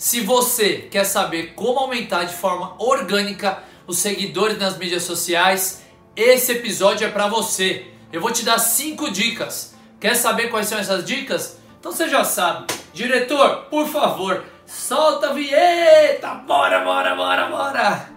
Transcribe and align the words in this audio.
Se 0.00 0.22
você 0.22 0.88
quer 0.90 1.04
saber 1.04 1.52
como 1.54 1.78
aumentar 1.78 2.24
de 2.24 2.34
forma 2.34 2.74
orgânica 2.78 3.62
os 3.86 3.98
seguidores 3.98 4.56
nas 4.56 4.78
mídias 4.78 5.02
sociais, 5.02 5.82
esse 6.16 6.52
episódio 6.52 7.06
é 7.06 7.10
para 7.10 7.28
você. 7.28 7.86
Eu 8.10 8.18
vou 8.18 8.30
te 8.30 8.42
dar 8.42 8.58
5 8.58 9.10
dicas. 9.10 9.74
Quer 10.00 10.14
saber 10.16 10.48
quais 10.48 10.68
são 10.68 10.78
essas 10.78 11.04
dicas? 11.04 11.58
Então 11.78 11.92
você 11.92 12.08
já 12.08 12.24
sabe. 12.24 12.72
Diretor, 12.94 13.66
por 13.66 13.86
favor, 13.88 14.42
solta 14.64 15.28
a 15.28 15.32
vinheta! 15.34 16.28
Bora, 16.46 16.82
bora, 16.82 17.14
bora, 17.14 17.46
bora! 17.48 18.10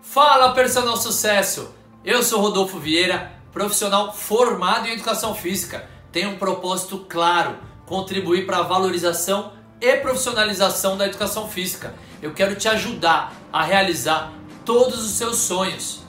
Fala, 0.00 0.54
personal 0.54 0.96
sucesso! 0.96 1.79
Eu 2.02 2.22
sou 2.22 2.40
Rodolfo 2.40 2.78
Vieira, 2.78 3.30
profissional 3.52 4.10
formado 4.14 4.88
em 4.88 4.92
educação 4.92 5.34
física. 5.34 5.86
Tenho 6.10 6.30
um 6.30 6.38
propósito 6.38 7.04
claro: 7.06 7.58
contribuir 7.84 8.46
para 8.46 8.58
a 8.58 8.62
valorização 8.62 9.52
e 9.78 9.96
profissionalização 9.96 10.96
da 10.96 11.06
educação 11.06 11.46
física. 11.46 11.94
Eu 12.22 12.32
quero 12.32 12.54
te 12.54 12.68
ajudar 12.68 13.34
a 13.52 13.62
realizar 13.62 14.32
todos 14.64 15.04
os 15.04 15.10
seus 15.10 15.36
sonhos. 15.36 16.02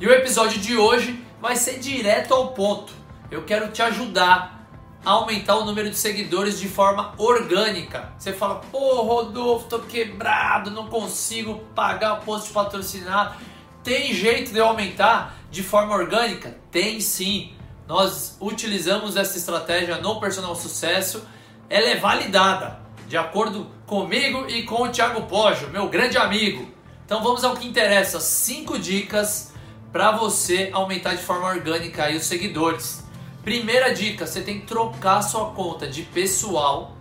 E 0.00 0.06
o 0.06 0.10
episódio 0.10 0.58
de 0.58 0.74
hoje 0.74 1.22
vai 1.38 1.54
ser 1.54 1.80
direto 1.80 2.32
ao 2.32 2.54
ponto. 2.54 2.94
Eu 3.30 3.42
quero 3.44 3.70
te 3.70 3.82
ajudar 3.82 4.66
a 5.04 5.10
aumentar 5.10 5.56
o 5.56 5.66
número 5.66 5.90
de 5.90 5.96
seguidores 5.96 6.58
de 6.58 6.66
forma 6.66 7.12
orgânica. 7.18 8.10
Você 8.18 8.32
fala, 8.32 8.62
pô, 8.72 9.02
Rodolfo, 9.02 9.68
tô 9.68 9.80
quebrado, 9.80 10.70
não 10.70 10.86
consigo 10.86 11.60
pagar 11.74 12.14
o 12.14 12.24
post 12.24 12.50
patrocinado. 12.54 13.36
Tem 13.86 14.12
jeito 14.12 14.52
de 14.52 14.58
eu 14.58 14.66
aumentar 14.66 15.36
de 15.48 15.62
forma 15.62 15.94
orgânica? 15.94 16.58
Tem 16.72 16.98
sim. 16.98 17.52
Nós 17.86 18.36
utilizamos 18.40 19.14
essa 19.14 19.38
estratégia 19.38 19.98
no 19.98 20.18
Personal 20.18 20.56
Sucesso. 20.56 21.24
Ela 21.70 21.90
é 21.90 21.96
validada 21.96 22.80
de 23.06 23.16
acordo 23.16 23.70
comigo 23.86 24.44
e 24.48 24.64
com 24.64 24.82
o 24.82 24.88
Thiago 24.88 25.22
Poggio, 25.28 25.70
meu 25.70 25.88
grande 25.88 26.18
amigo. 26.18 26.68
Então 27.04 27.22
vamos 27.22 27.44
ao 27.44 27.56
que 27.56 27.64
interessa. 27.64 28.18
Cinco 28.18 28.76
dicas 28.76 29.52
para 29.92 30.10
você 30.10 30.68
aumentar 30.72 31.14
de 31.14 31.22
forma 31.22 31.46
orgânica 31.46 32.06
aí 32.06 32.16
os 32.16 32.24
seguidores. 32.24 33.04
Primeira 33.44 33.94
dica, 33.94 34.26
você 34.26 34.40
tem 34.40 34.62
que 34.62 34.66
trocar 34.66 35.22
sua 35.22 35.52
conta 35.52 35.86
de 35.86 36.02
pessoal 36.02 36.96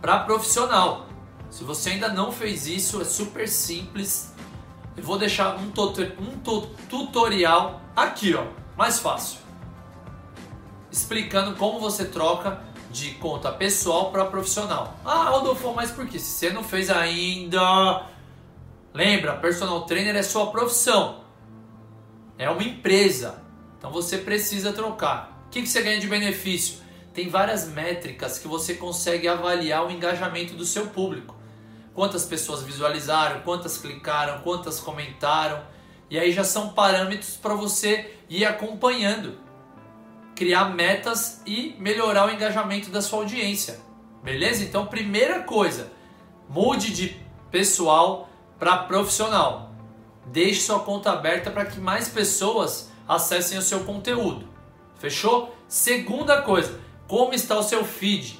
para 0.00 0.20
profissional. 0.20 1.08
Se 1.50 1.64
você 1.64 1.90
ainda 1.90 2.08
não 2.08 2.30
fez 2.30 2.68
isso, 2.68 3.02
é 3.02 3.04
super 3.04 3.48
simples 3.48 4.32
eu 4.96 5.02
vou 5.02 5.18
deixar 5.18 5.56
um, 5.56 5.66
um 5.66 6.60
tutorial 6.88 7.80
aqui, 7.96 8.34
ó, 8.34 8.46
mais 8.76 8.98
fácil, 8.98 9.38
explicando 10.90 11.56
como 11.56 11.80
você 11.80 12.04
troca 12.04 12.62
de 12.90 13.10
conta 13.14 13.50
pessoal 13.50 14.12
para 14.12 14.24
profissional. 14.26 14.96
Ah, 15.04 15.30
Rodolfo, 15.30 15.74
mas 15.74 15.90
por 15.90 16.06
que? 16.06 16.18
Se 16.18 16.30
você 16.30 16.50
não 16.50 16.62
fez 16.62 16.90
ainda, 16.90 18.06
lembra, 18.92 19.34
personal 19.36 19.82
trainer 19.82 20.14
é 20.14 20.22
sua 20.22 20.46
profissão, 20.52 21.24
é 22.38 22.48
uma 22.48 22.62
empresa, 22.62 23.42
então 23.76 23.90
você 23.90 24.18
precisa 24.18 24.72
trocar. 24.72 25.44
O 25.46 25.50
que, 25.50 25.62
que 25.62 25.68
você 25.68 25.82
ganha 25.82 26.00
de 26.00 26.06
benefício? 26.06 26.82
Tem 27.12 27.28
várias 27.28 27.68
métricas 27.68 28.38
que 28.38 28.48
você 28.48 28.74
consegue 28.74 29.28
avaliar 29.28 29.86
o 29.86 29.90
engajamento 29.90 30.54
do 30.54 30.64
seu 30.64 30.88
público 30.88 31.34
quantas 31.94 32.24
pessoas 32.24 32.62
visualizaram, 32.62 33.40
quantas 33.42 33.78
clicaram, 33.78 34.40
quantas 34.40 34.80
comentaram. 34.80 35.62
E 36.10 36.18
aí 36.18 36.32
já 36.32 36.44
são 36.44 36.70
parâmetros 36.70 37.36
para 37.36 37.54
você 37.54 38.14
ir 38.28 38.44
acompanhando, 38.44 39.38
criar 40.34 40.66
metas 40.66 41.40
e 41.46 41.74
melhorar 41.78 42.26
o 42.26 42.30
engajamento 42.30 42.90
da 42.90 43.00
sua 43.00 43.20
audiência. 43.20 43.80
Beleza? 44.22 44.64
Então, 44.64 44.86
primeira 44.86 45.42
coisa, 45.42 45.90
mude 46.48 46.92
de 46.92 47.20
pessoal 47.50 48.28
para 48.58 48.78
profissional. 48.78 49.70
Deixe 50.26 50.62
sua 50.62 50.80
conta 50.80 51.12
aberta 51.12 51.50
para 51.50 51.66
que 51.66 51.78
mais 51.78 52.08
pessoas 52.08 52.90
acessem 53.06 53.58
o 53.58 53.62
seu 53.62 53.84
conteúdo. 53.84 54.48
Fechou? 54.98 55.54
Segunda 55.68 56.42
coisa, 56.42 56.80
como 57.06 57.34
está 57.34 57.58
o 57.58 57.62
seu 57.62 57.84
feed? 57.84 58.38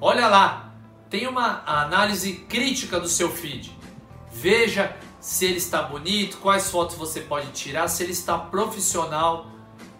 Olha 0.00 0.26
lá, 0.26 0.67
tenha 1.10 1.30
uma 1.30 1.62
análise 1.66 2.32
crítica 2.48 3.00
do 3.00 3.08
seu 3.08 3.30
feed. 3.30 3.76
Veja 4.30 4.96
se 5.20 5.46
ele 5.46 5.56
está 5.56 5.82
bonito, 5.82 6.38
quais 6.38 6.70
fotos 6.70 6.96
você 6.96 7.20
pode 7.20 7.50
tirar, 7.52 7.88
se 7.88 8.02
ele 8.02 8.12
está 8.12 8.38
profissional. 8.38 9.50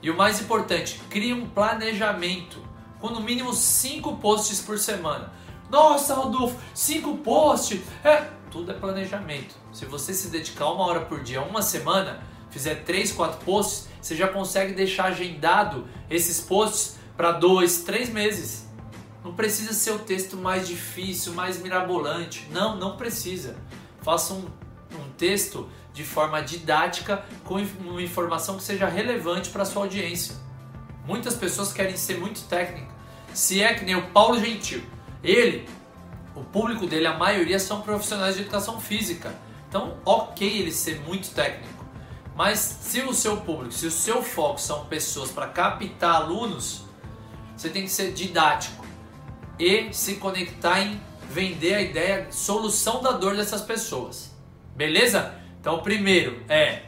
E 0.00 0.10
o 0.10 0.16
mais 0.16 0.41
importante, 0.41 1.00
crie 1.10 1.32
um 1.32 1.48
planejamento 1.48 2.62
com 3.00 3.08
no 3.08 3.20
mínimo 3.20 3.52
5 3.52 4.16
posts 4.16 4.60
por 4.60 4.78
semana. 4.78 5.32
Nossa, 5.70 6.14
Rodolfo, 6.14 6.56
5 6.74 7.19
posts? 7.19 7.80
É, 8.04 8.28
tudo 8.50 8.70
é 8.70 8.75
planejamento. 8.75 9.54
Se 9.72 9.84
você 9.84 10.14
se 10.14 10.28
dedicar 10.28 10.70
uma 10.70 10.86
hora 10.86 11.00
por 11.00 11.20
dia, 11.20 11.42
uma 11.42 11.62
semana, 11.62 12.22
fizer 12.50 12.76
3, 12.84 13.12
4 13.12 13.44
posts, 13.44 13.88
você 14.00 14.16
já 14.16 14.28
consegue 14.28 14.72
deixar 14.72 15.06
agendado 15.06 15.86
esses 16.08 16.40
posts 16.40 16.96
para 17.16 17.32
2, 17.32 17.82
3 17.82 18.10
meses. 18.10 18.67
Não 19.28 19.34
precisa 19.34 19.74
ser 19.74 19.90
o 19.90 19.98
texto 19.98 20.38
mais 20.38 20.66
difícil, 20.66 21.34
mais 21.34 21.60
mirabolante. 21.60 22.48
Não, 22.50 22.76
não 22.76 22.96
precisa. 22.96 23.56
Faça 24.00 24.32
um, 24.32 24.46
um 24.90 25.10
texto 25.18 25.68
de 25.92 26.02
forma 26.02 26.40
didática 26.40 27.22
com 27.44 27.56
uma 27.78 28.00
informação 28.00 28.56
que 28.56 28.62
seja 28.62 28.88
relevante 28.88 29.50
para 29.50 29.66
sua 29.66 29.82
audiência. 29.82 30.34
Muitas 31.06 31.34
pessoas 31.34 31.74
querem 31.74 31.94
ser 31.94 32.18
muito 32.18 32.40
técnicas. 32.48 32.88
Se 33.34 33.62
é 33.62 33.74
que 33.74 33.84
nem 33.84 33.96
o 33.96 34.06
Paulo 34.12 34.40
Gentil, 34.42 34.82
ele, 35.22 35.68
o 36.34 36.42
público 36.42 36.86
dele, 36.86 37.06
a 37.06 37.18
maioria 37.18 37.58
são 37.58 37.82
profissionais 37.82 38.34
de 38.34 38.40
educação 38.40 38.80
física. 38.80 39.34
Então, 39.68 39.98
ok 40.06 40.48
ele 40.48 40.72
ser 40.72 41.02
muito 41.02 41.34
técnico. 41.34 41.84
Mas 42.34 42.60
se 42.80 43.02
o 43.02 43.12
seu 43.12 43.36
público, 43.36 43.74
se 43.74 43.86
o 43.86 43.90
seu 43.90 44.22
foco 44.22 44.58
são 44.58 44.86
pessoas 44.86 45.30
para 45.30 45.48
captar 45.48 46.14
alunos, 46.14 46.84
você 47.54 47.68
tem 47.68 47.82
que 47.82 47.90
ser 47.90 48.14
didático 48.14 48.88
e 49.58 49.92
se 49.92 50.16
conectar 50.16 50.80
em 50.80 51.00
vender 51.30 51.74
a 51.74 51.82
ideia, 51.82 52.26
solução 52.30 53.02
da 53.02 53.12
dor 53.12 53.36
dessas 53.36 53.60
pessoas. 53.60 54.30
Beleza? 54.74 55.34
Então, 55.60 55.80
primeiro 55.80 56.42
é 56.48 56.82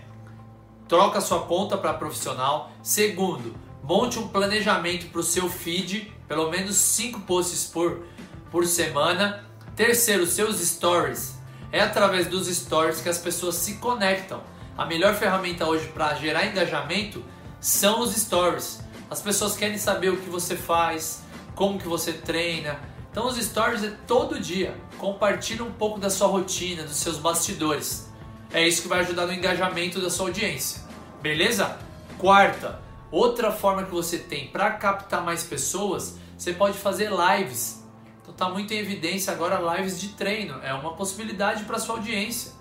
troca 0.88 1.20
sua 1.20 1.40
conta 1.42 1.78
para 1.78 1.94
profissional. 1.94 2.72
Segundo, 2.82 3.54
monte 3.82 4.18
um 4.18 4.28
planejamento 4.28 5.06
para 5.06 5.20
o 5.20 5.24
seu 5.24 5.48
feed, 5.48 6.12
pelo 6.26 6.50
menos 6.50 6.76
5 6.76 7.20
posts 7.20 7.66
por, 7.66 8.04
por 8.50 8.66
semana. 8.66 9.44
Terceiro, 9.76 10.26
seus 10.26 10.58
stories. 10.60 11.38
É 11.70 11.80
através 11.80 12.26
dos 12.26 12.48
stories 12.48 13.00
que 13.00 13.08
as 13.08 13.18
pessoas 13.18 13.54
se 13.54 13.74
conectam. 13.74 14.42
A 14.76 14.84
melhor 14.84 15.14
ferramenta 15.14 15.66
hoje 15.66 15.86
para 15.88 16.14
gerar 16.14 16.46
engajamento 16.46 17.22
são 17.60 18.00
os 18.00 18.14
stories. 18.14 18.80
As 19.08 19.20
pessoas 19.20 19.56
querem 19.56 19.78
saber 19.78 20.10
o 20.10 20.16
que 20.16 20.28
você 20.28 20.56
faz, 20.56 21.22
como 21.60 21.78
que 21.78 21.86
você 21.86 22.14
treina. 22.14 22.80
Então 23.10 23.26
os 23.26 23.36
stories 23.36 23.84
é 23.84 23.92
todo 24.06 24.40
dia. 24.40 24.74
Compartilhe 24.96 25.60
um 25.60 25.70
pouco 25.70 26.00
da 26.00 26.08
sua 26.08 26.26
rotina, 26.26 26.84
dos 26.84 26.96
seus 26.96 27.18
bastidores. 27.18 28.10
É 28.50 28.66
isso 28.66 28.80
que 28.80 28.88
vai 28.88 29.00
ajudar 29.00 29.26
no 29.26 29.34
engajamento 29.34 30.00
da 30.00 30.08
sua 30.08 30.28
audiência. 30.28 30.80
Beleza? 31.20 31.78
Quarta, 32.16 32.80
outra 33.10 33.52
forma 33.52 33.82
que 33.82 33.90
você 33.90 34.16
tem 34.16 34.46
para 34.46 34.70
captar 34.70 35.22
mais 35.22 35.44
pessoas, 35.44 36.16
você 36.34 36.54
pode 36.54 36.78
fazer 36.78 37.10
lives. 37.10 37.84
Então 38.22 38.32
tá 38.32 38.48
muito 38.48 38.72
em 38.72 38.78
evidência 38.78 39.30
agora 39.30 39.76
lives 39.76 40.00
de 40.00 40.08
treino, 40.08 40.58
é 40.62 40.72
uma 40.72 40.94
possibilidade 40.94 41.64
para 41.64 41.78
sua 41.78 41.96
audiência. 41.96 42.52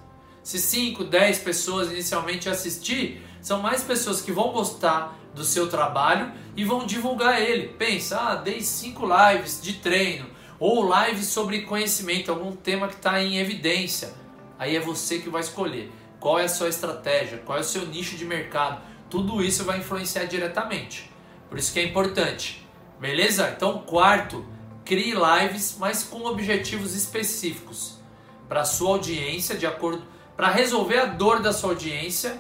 Se 0.50 0.58
5, 0.58 1.04
10 1.04 1.38
pessoas 1.42 1.92
inicialmente 1.92 2.50
assistir, 2.50 3.22
são 3.40 3.62
mais 3.62 3.84
pessoas 3.84 4.20
que 4.20 4.32
vão 4.32 4.52
gostar 4.52 5.16
do 5.36 5.44
seu 5.44 5.70
trabalho 5.70 6.32
e 6.58 6.66
vão 6.66 6.88
divulgar 6.88 7.40
ele. 7.40 7.68
Pensa, 7.68 8.20
ah, 8.20 8.36
dei 8.36 8.60
cinco 8.62 9.06
lives 9.06 9.62
de 9.62 9.74
treino 9.74 10.26
ou 10.60 10.92
lives 10.92 11.28
sobre 11.28 11.62
conhecimento, 11.62 12.32
algum 12.32 12.56
tema 12.56 12.88
que 12.88 12.96
está 12.96 13.22
em 13.22 13.38
evidência. 13.38 14.12
Aí 14.58 14.76
é 14.76 14.80
você 14.80 15.20
que 15.20 15.30
vai 15.30 15.42
escolher 15.42 15.92
qual 16.20 16.40
é 16.40 16.46
a 16.46 16.50
sua 16.50 16.70
estratégia, 16.70 17.44
qual 17.46 17.60
é 17.60 17.62
o 17.62 17.64
seu 17.64 17.86
nicho 17.86 18.18
de 18.18 18.26
mercado. 18.26 18.82
Tudo 19.08 19.44
isso 19.44 19.64
vai 19.66 19.78
influenciar 19.78 20.26
diretamente. 20.26 21.12
Por 21.48 21.60
isso 21.60 21.72
que 21.72 21.80
é 21.80 21.84
importante. 21.84 22.68
Beleza? 23.00 23.54
Então, 23.56 23.84
quarto, 23.84 24.44
crie 24.84 25.14
lives, 25.14 25.76
mas 25.78 26.04
com 26.04 26.26
objetivos 26.26 26.96
específicos 26.96 28.00
para 28.48 28.66
sua 28.66 28.94
audiência, 28.94 29.56
de 29.56 29.68
acordo 29.68 30.18
para 30.40 30.52
resolver 30.52 30.98
a 30.98 31.06
dor 31.06 31.42
da 31.42 31.52
sua 31.52 31.72
audiência. 31.72 32.40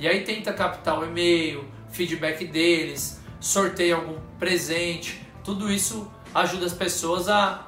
E 0.00 0.08
aí 0.08 0.24
tenta 0.24 0.52
captar 0.52 0.98
o 0.98 1.04
e-mail, 1.04 1.64
feedback 1.92 2.44
deles, 2.44 3.20
sorteia 3.38 3.94
algum 3.94 4.18
presente. 4.36 5.24
Tudo 5.44 5.72
isso 5.72 6.10
ajuda 6.34 6.66
as 6.66 6.72
pessoas 6.72 7.28
a, 7.28 7.64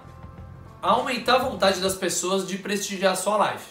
a 0.83 0.91
aumentar 0.91 1.37
a 1.37 1.39
vontade 1.39 1.79
das 1.79 1.95
pessoas 1.95 2.45
de 2.45 2.59
prestigiar 2.59 3.13
a 3.13 3.15
sua 3.15 3.37
live. 3.37 3.63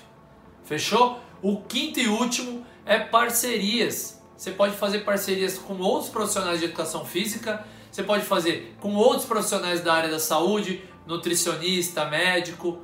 Fechou? 0.63 1.19
O 1.41 1.59
quinto 1.63 1.99
e 1.99 2.07
último 2.07 2.65
é 2.85 2.97
parcerias. 2.99 4.23
Você 4.37 4.51
pode 4.51 4.77
fazer 4.77 4.99
parcerias 4.99 5.57
com 5.57 5.77
outros 5.77 6.09
profissionais 6.09 6.59
de 6.59 6.67
educação 6.67 7.03
física, 7.03 7.67
você 7.91 8.01
pode 8.01 8.23
fazer 8.23 8.77
com 8.79 8.95
outros 8.95 9.25
profissionais 9.25 9.81
da 9.81 9.93
área 9.93 10.09
da 10.09 10.19
saúde, 10.19 10.81
nutricionista, 11.05 12.05
médico. 12.05 12.81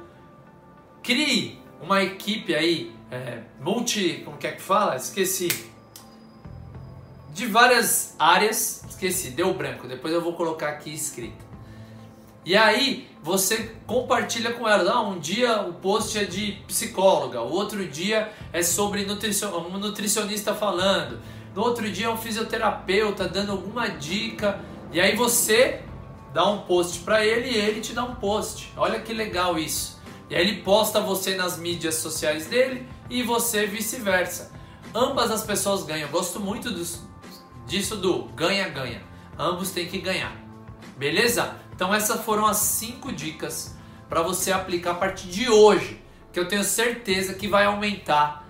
Crie 1.01 1.63
uma 1.83 2.01
equipe 2.01 2.55
aí, 2.55 2.91
é, 3.13 3.43
multi. 3.61 4.21
Como 4.25 4.37
que 4.37 4.47
é 4.47 4.51
que 4.51 4.61
fala? 4.61 4.95
Esqueci. 4.95 5.71
De 7.33 7.47
várias 7.47 8.15
áreas, 8.19 8.83
esqueci, 8.87 9.31
deu 9.31 9.53
branco, 9.53 9.87
depois 9.87 10.13
eu 10.13 10.21
vou 10.21 10.33
colocar 10.33 10.69
aqui 10.69 10.93
escrito. 10.93 11.43
E 12.45 12.55
aí 12.55 13.09
você 13.23 13.75
compartilha 13.87 14.51
com 14.53 14.67
ela. 14.67 14.91
Ah, 14.91 15.01
um 15.01 15.17
dia 15.17 15.61
o 15.61 15.73
post 15.73 16.17
é 16.17 16.25
de 16.25 16.63
psicóloga, 16.67 17.41
o 17.41 17.51
outro 17.51 17.87
dia 17.87 18.31
é 18.51 18.61
sobre 18.61 19.05
nutricion... 19.05 19.49
um 19.49 19.77
nutricionista 19.77 20.53
falando, 20.53 21.19
no 21.55 21.61
outro 21.61 21.89
dia 21.89 22.07
é 22.07 22.09
um 22.09 22.17
fisioterapeuta 22.17 23.27
dando 23.27 23.51
alguma 23.53 23.87
dica. 23.87 24.59
E 24.91 24.99
aí 24.99 25.15
você 25.15 25.81
dá 26.33 26.47
um 26.47 26.61
post 26.61 26.99
para 26.99 27.25
ele 27.25 27.49
e 27.49 27.55
ele 27.55 27.81
te 27.81 27.93
dá 27.93 28.03
um 28.03 28.15
post. 28.15 28.71
Olha 28.75 28.99
que 28.99 29.13
legal 29.13 29.57
isso. 29.57 29.92
E 30.29 30.35
aí 30.35 30.41
ele 30.41 30.61
posta 30.61 30.99
você 30.99 31.35
nas 31.35 31.57
mídias 31.57 31.95
sociais 31.95 32.47
dele 32.47 32.87
e 33.09 33.23
você 33.23 33.65
vice-versa. 33.65 34.51
Ambas 34.93 35.31
as 35.31 35.43
pessoas 35.43 35.83
ganham. 35.83 36.07
Eu 36.07 36.09
gosto 36.09 36.39
muito 36.39 36.71
dos, 36.71 37.01
disso 37.65 37.97
do 37.97 38.23
ganha-ganha. 38.35 39.03
Ambos 39.37 39.71
têm 39.71 39.87
que 39.87 39.99
ganhar. 39.99 40.35
Beleza? 40.97 41.55
Então 41.75 41.93
essas 41.93 42.23
foram 42.23 42.45
as 42.45 42.57
cinco 42.57 43.11
dicas 43.11 43.75
para 44.07 44.21
você 44.21 44.51
aplicar 44.51 44.91
a 44.91 44.95
partir 44.95 45.27
de 45.27 45.49
hoje, 45.49 46.01
que 46.31 46.39
eu 46.39 46.47
tenho 46.47 46.63
certeza 46.63 47.33
que 47.33 47.47
vai 47.47 47.65
aumentar 47.65 48.47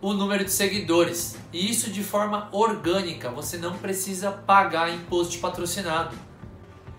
o 0.00 0.12
número 0.12 0.44
de 0.44 0.52
seguidores. 0.52 1.36
E 1.52 1.70
isso 1.70 1.90
de 1.90 2.02
forma 2.02 2.48
orgânica, 2.52 3.30
você 3.30 3.56
não 3.56 3.76
precisa 3.78 4.30
pagar 4.30 4.92
imposto 4.92 5.38
patrocinado. 5.38 6.16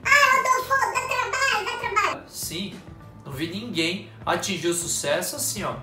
Ah, 0.04 0.38
Rodolfo, 0.38 0.69
dá 0.69 1.07
trabalho, 1.07 1.65
dá 1.65 1.77
trabalho. 1.77 2.24
Sim, 2.27 2.75
não 3.29 3.35
vi 3.35 3.47
ninguém 3.47 4.09
atingir 4.25 4.67
o 4.67 4.73
sucesso 4.73 5.35
assim, 5.35 5.63
ó. 5.63 5.75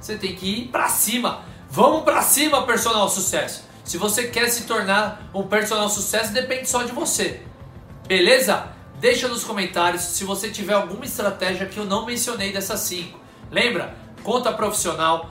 Você 0.00 0.16
tem 0.16 0.34
que 0.34 0.46
ir 0.46 0.68
para 0.68 0.88
cima. 0.88 1.44
Vamos 1.70 2.02
para 2.02 2.20
cima, 2.20 2.66
personal 2.66 3.08
sucesso. 3.08 3.64
Se 3.84 3.96
você 3.96 4.26
quer 4.26 4.48
se 4.48 4.64
tornar 4.64 5.30
um 5.32 5.44
personal 5.44 5.88
sucesso, 5.88 6.32
depende 6.32 6.68
só 6.68 6.82
de 6.82 6.90
você. 6.90 7.42
Beleza? 8.08 8.72
Deixa 8.98 9.28
nos 9.28 9.44
comentários 9.44 10.02
se 10.02 10.24
você 10.24 10.50
tiver 10.50 10.74
alguma 10.74 11.04
estratégia 11.04 11.66
que 11.66 11.78
eu 11.78 11.84
não 11.84 12.04
mencionei 12.04 12.52
dessas 12.52 12.80
cinco. 12.80 13.20
Lembra? 13.50 13.96
Conta 14.24 14.52
profissional, 14.52 15.30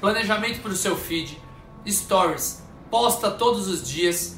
planejamento 0.00 0.60
para 0.60 0.72
o 0.72 0.76
seu 0.76 0.96
feed, 0.96 1.40
stories, 1.88 2.62
posta 2.90 3.30
todos 3.30 3.68
os 3.68 3.88
dias, 3.88 4.36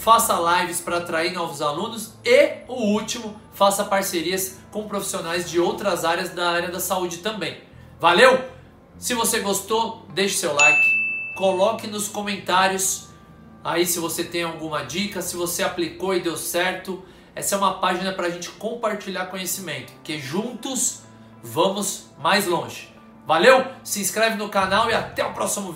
faça 0.00 0.34
lives 0.34 0.80
para 0.80 0.98
atrair 0.98 1.32
novos 1.32 1.60
alunos 1.60 2.14
e 2.24 2.58
o 2.68 2.74
último, 2.74 3.40
faça 3.52 3.84
parcerias 3.84 4.58
com 4.70 4.86
profissionais 4.86 5.50
de 5.50 5.58
outras 5.58 6.04
áreas 6.04 6.30
da 6.30 6.50
área 6.50 6.70
da 6.70 6.80
saúde 6.80 7.18
também. 7.18 7.60
Valeu? 7.98 8.44
Se 8.98 9.14
você 9.14 9.40
gostou, 9.40 10.06
deixe 10.14 10.36
seu 10.36 10.54
like 10.54 10.96
Coloque 11.36 11.86
nos 11.86 12.08
comentários 12.08 13.08
aí 13.62 13.84
se 13.84 13.98
você 13.98 14.24
tem 14.24 14.42
alguma 14.42 14.84
dica, 14.84 15.20
se 15.20 15.36
você 15.36 15.62
aplicou 15.62 16.14
e 16.14 16.20
deu 16.20 16.34
certo. 16.34 17.04
Essa 17.34 17.56
é 17.56 17.58
uma 17.58 17.74
página 17.74 18.10
para 18.12 18.28
a 18.28 18.30
gente 18.30 18.48
compartilhar 18.52 19.26
conhecimento, 19.26 19.92
que 20.02 20.18
juntos 20.18 21.02
vamos 21.42 22.06
mais 22.18 22.46
longe. 22.46 22.90
Valeu? 23.26 23.66
Se 23.84 24.00
inscreve 24.00 24.36
no 24.36 24.48
canal 24.48 24.88
e 24.88 24.94
até 24.94 25.22
o 25.26 25.34
próximo 25.34 25.72
vídeo. 25.72 25.74